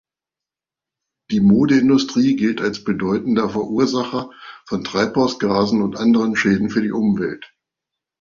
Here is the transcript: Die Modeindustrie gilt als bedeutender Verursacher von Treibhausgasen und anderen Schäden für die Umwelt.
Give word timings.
Die 1.29 1.39
Modeindustrie 1.41 2.35
gilt 2.35 2.59
als 2.59 2.83
bedeutender 2.83 3.51
Verursacher 3.51 4.31
von 4.65 4.83
Treibhausgasen 4.83 5.83
und 5.83 5.95
anderen 5.95 6.35
Schäden 6.35 6.71
für 6.71 6.81
die 6.81 6.91
Umwelt. 6.91 7.53